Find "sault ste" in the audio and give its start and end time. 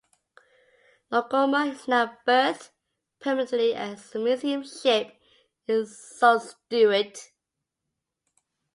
5.85-7.21